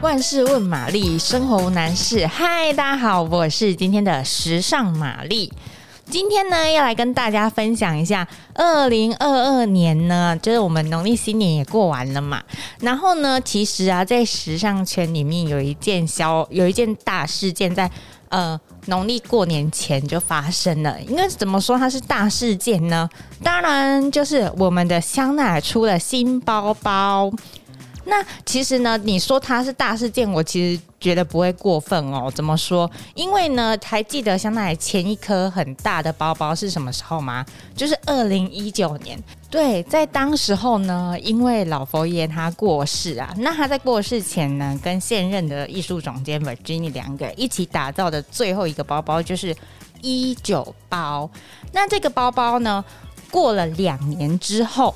[0.00, 2.26] 万事问玛丽，生活无难事。
[2.26, 5.52] 嗨，大家好，我是今天的时尚玛丽。
[6.06, 12.42] 今天呢，要来跟大家分享一下，二零二二年呢，就是我们农历新年也过完了嘛。
[12.80, 17.88] 然后呢，其实啊，在时尚圈里面有一件小，有一件大事件在
[18.30, 20.98] 呃农历过年前就发生了。
[21.02, 23.06] 应该怎么说它是大事件呢？
[23.42, 27.30] 当然就是我们的香奈儿出了新包包。
[28.10, 32.28] 那其实呢，你说它是大事件，我其实觉得不会过分哦。
[32.34, 32.90] 怎么说？
[33.14, 37.46] 因为呢，还记得香奈儿前一颗很大的包包是什么时候吗？
[37.76, 39.16] 就是二零一九年。
[39.48, 49.54] 对，在当时候呢，因为老佛爷他过世啊，那他在过世前呢，跟现任的艺术总监 Virginie 两个人一起打造的最后一个包包就是
[50.02, 51.30] 一九包。
[51.72, 52.84] 那这个包包呢，
[53.30, 54.92] 过了两年之后。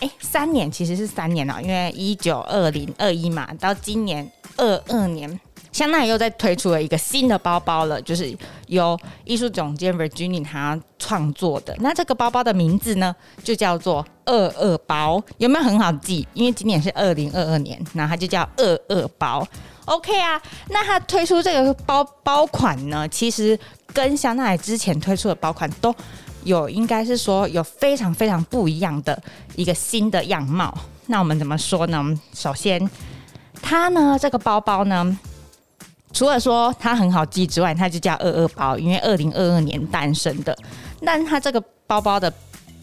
[0.00, 5.40] 哎，三年其实是三年了，因为一九二零二一嘛，到今年二二年，
[5.72, 11.74] 香奈又在推出了一个新的包包了，就是由艺术总监 Virginia 他创作的。
[11.78, 16.26] 那这个包包的名字呢，就叫做二二包，有没有很好记？
[16.34, 19.46] 因为今年是二零二二年，那它就叫二二包。
[19.84, 23.58] OK 啊，那它推出这个包包款呢，其实
[23.92, 25.94] 跟香奈儿之前推出的包款都。
[26.44, 29.20] 有，应该是说有非常非常不一样的
[29.56, 30.72] 一个新的样貌。
[31.06, 32.20] 那我们怎么说呢？
[32.32, 32.88] 首先，
[33.60, 35.18] 它呢这个包包呢，
[36.12, 40.56] 除了说它很好记之外，它就叫二二包，因为二零二二年诞生的。
[41.04, 42.32] 但它这个包包的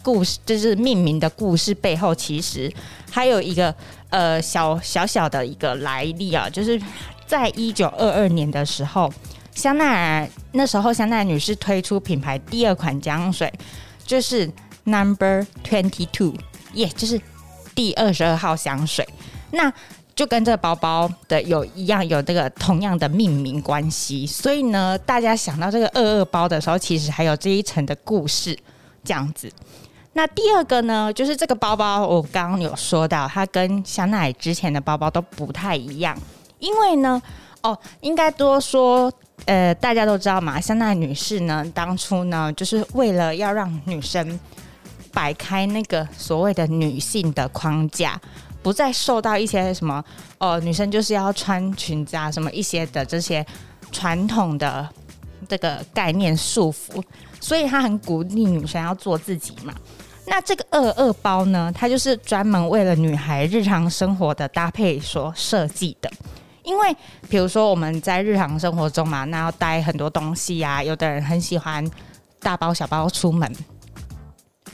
[0.02, 2.72] 故事，就是命名的故事背后，其实
[3.10, 3.74] 还有一个
[4.10, 6.80] 呃小小小的一个来历啊，就是
[7.26, 9.12] 在一九二二年的时候。
[9.54, 13.52] 香奈儿那时候，香奈儿女士推出品牌第二款香水，
[14.04, 14.50] 就是
[14.84, 16.34] Number Twenty Two，
[16.74, 17.20] 耶，就是
[17.74, 19.06] 第二十二号香水。
[19.50, 19.72] 那
[20.14, 24.26] 就跟这个包包的有一样，有这个同样的命名关系。
[24.26, 28.58] 所以呢，大家想到这个二二包的时候，其实还有这一层的故事
[29.04, 29.52] 这样子。
[30.14, 36.18] 那第二个呢，就是这个包包，我刚刚有说到，它跟香奈儿之前的包包都不太一样，
[36.58, 37.20] 因为呢，
[37.62, 39.12] 哦，应该多说。
[39.46, 44.38] 呃，大家都知道嘛，香奈女士呢，当初呢，就是为了要让女生
[45.12, 48.20] 摆开那个所谓的女性的框架，
[48.62, 50.02] 不再受到一些什么
[50.38, 53.44] 哦，女生就是要穿裙子啊，什么一些的这些
[53.90, 54.88] 传统的
[55.48, 57.02] 这个概念束缚，
[57.40, 59.74] 所以她很鼓励女生要做自己嘛。
[60.24, 66.08] 那这个二二包呢，它就是专门为了女孩日常生活的搭配所设计的。
[66.64, 66.96] 因为，
[67.28, 70.82] 比如说我们在日常生活中嘛，那要带很多东西呀、啊。
[70.82, 71.84] 有的人很喜欢
[72.40, 73.52] 大包小包出门，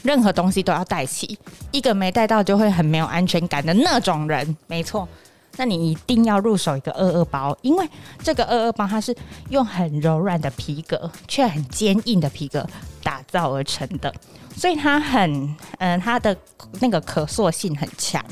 [0.02, 1.38] 任何东西都要带齐，
[1.70, 4.56] 一个没带到就会很没有安全感的那种人。
[4.66, 5.08] 没错，
[5.56, 7.88] 那你一定要入手一个二二包，因为
[8.22, 9.16] 这个二二包它是
[9.48, 12.66] 用很柔软的皮革，却很坚硬的皮革
[13.02, 14.12] 打造而成的，
[14.54, 16.36] 所以它很，嗯、它的
[16.80, 18.22] 那个可塑性很强，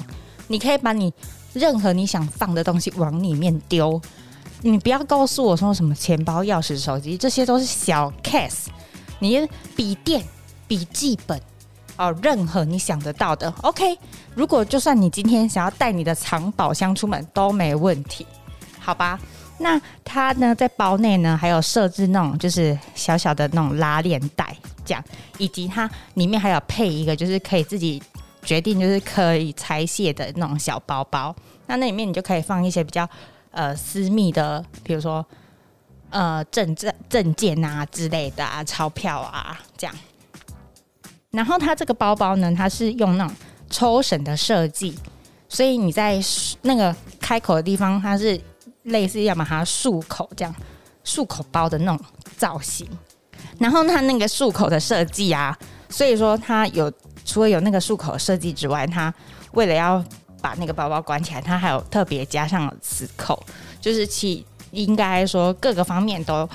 [0.49, 1.11] 你可以把你。
[1.56, 3.99] 任何你想放的东西往里面丢，
[4.61, 8.67] 你不要告诉我说什么钱包、钥匙、手机，这些都是小 case。
[9.21, 10.22] 你笔电、
[10.69, 11.41] 笔记本
[11.97, 13.99] 哦，任何你想得到的，OK。
[14.34, 18.27] 如果就算你今天想要带你的藏宝箱出门都没问题，
[18.78, 19.19] 好吧？
[19.59, 25.03] 那它呢，在包内呢还有设置那种就是小小的那种拉链袋，这样，
[25.38, 28.03] 以及它里面还有配一个就是可以自己。
[28.47, 31.34] 决定就是可以拆卸的那种小包包，
[31.67, 33.07] 那那里面你就可以放一些比较
[33.51, 35.27] 呃私密的，比如说
[36.11, 39.95] 呃证证证件啊之类的啊，钞票啊这样。
[41.33, 43.37] 然后它这个包包呢，它是用那种
[43.69, 44.97] 抽绳的设计，
[45.49, 46.21] 所以你在
[46.62, 48.41] 那个开口的地方，它是
[48.85, 50.55] 类似要把它束口这样
[51.03, 52.06] 束口包的那种
[52.37, 52.89] 造型。
[53.59, 55.59] 然后它那个束口的设计啊，
[55.89, 56.93] 所以说它有。
[57.26, 59.12] 除了有那个束口设计之外，它
[59.52, 60.02] 为了要
[60.40, 63.38] 把那个包包关起来，它还有特别加上了磁扣，
[63.81, 66.49] 就是其应该说各个方面都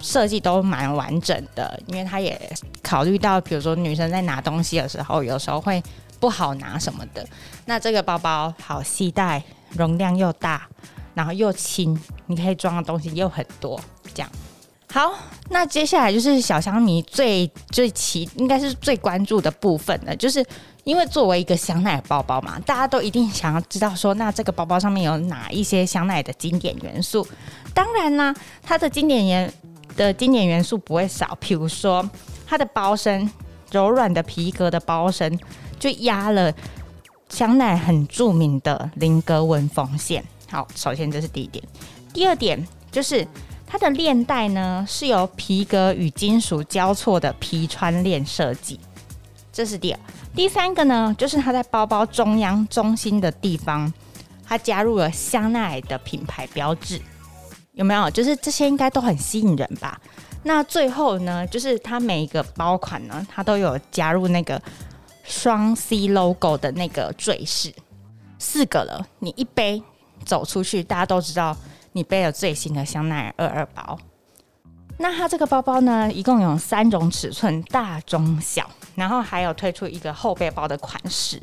[0.00, 2.38] 设计都蛮完整的，因为它也
[2.82, 5.82] 考虑到，比如说女生在拿东西的时候，有时候会
[6.18, 7.26] 不好拿什么的。
[7.66, 9.42] 那这个包包好携带，
[9.76, 10.66] 容量又大，
[11.14, 13.80] 然后又轻，你可以装的东西又很多，
[14.12, 14.30] 这样。
[14.92, 15.14] 好，
[15.50, 20.44] 那接下来就是小香迷最最奇，应该是最关注的部分了，就是
[20.82, 27.24] 因为作为一个香奈儿包包嘛，大家都一定想要知道说，那这个包包上面有哪一些香奈儿的经典元素？
[27.72, 28.34] 当然啦，
[28.64, 29.52] 它的经典元
[29.96, 32.08] 的经典元素不会少，譬如说
[32.44, 33.30] 它的包身，
[33.70, 35.38] 柔软的皮革的包身，
[35.78, 36.52] 就压了
[37.28, 40.24] 香奈很著名的菱格纹缝线。
[40.50, 41.62] 好，首先这是第一点。
[42.12, 43.24] 第二点就是
[43.72, 48.80] 它的链带呢是由皮革与金属交错的皮穿链设计，
[49.52, 50.00] 这是第二。
[50.34, 53.92] 第三个呢，就是它在包包中央中心的地方，
[54.44, 57.00] 它加入了香奈儿的品牌标志，
[57.74, 58.10] 有没有？
[58.10, 60.00] 就是这些应该都很吸引人吧？
[60.42, 64.60] 那最后呢，就是它每一个包款呢，它都有加入那个
[65.22, 67.72] 双 C logo 的那个坠饰。
[68.36, 69.80] 四个了，你一背
[70.24, 71.56] 走出去，大家都知道
[71.92, 73.98] 你背了最新的香奈儿二二包。
[74.98, 81.40] 那它这个包包呢，一共有三种尺寸，大、中、小，然后还有推出一个后背包的款式。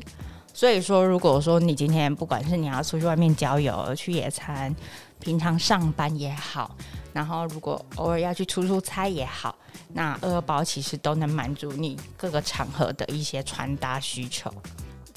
[0.54, 4.74] 所以说，如果说你今天不管是你要出去外面郊游、去野餐，
[5.20, 6.76] 平常上班也好，
[7.12, 9.54] 然后如果偶尔要去出出差也好，
[9.92, 14.52] 那二二包其实都能满足你各个场合的一些穿搭需求。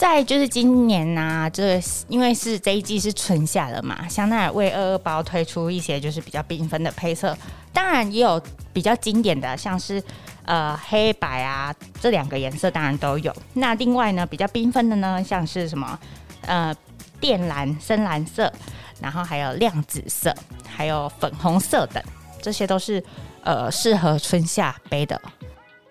[0.01, 7.37] 再就是今年呢、啊，这因为是这一季是春夏了嘛，香奈儿为二二包推出一些就是比较缤纷的配色，
[7.71, 8.41] 当然也有
[8.73, 10.01] 比较经典的，像是
[10.45, 13.31] 呃黑白啊这两个颜色当然都有。
[13.53, 15.99] 那另外呢，比较缤纷的呢，像是什么
[16.47, 16.75] 呃
[17.19, 18.51] 靛蓝、深蓝色，
[18.99, 20.35] 然后还有亮紫色，
[20.67, 22.03] 还有粉红色等，
[22.41, 23.03] 这些都是
[23.43, 25.21] 呃适合春夏背的。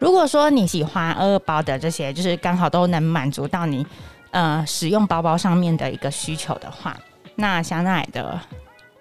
[0.01, 3.87] 如果说你喜欢二二包的这些，就是刚好都能满足到你
[4.31, 6.99] 呃使用包包上面的一个需求的话，
[7.37, 8.41] 那香奈儿的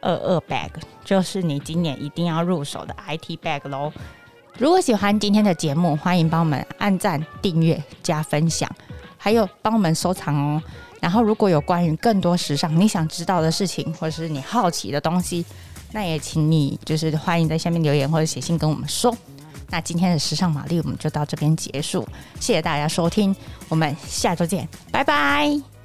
[0.02, 0.70] 二二 bag
[1.06, 3.92] 就是你今年一定要入手的 IT bag 喽。
[4.58, 8.70] 如果喜欢今天的节目，欢迎帮我们按赞、订阅、加分享，
[9.18, 10.62] 还有帮我们收藏哦。
[11.00, 15.46] 然后如果有关于更多时尚你想知道的事情，或者是你好奇的东西，
[15.94, 19.16] 那也请你就是欢迎在下面留言或者写信跟我们说。
[19.70, 22.08] 那今天的时尚玛丽我们就到这边结束，
[22.40, 23.36] 谢谢大家收听，
[23.68, 25.79] 我们下周见，拜拜。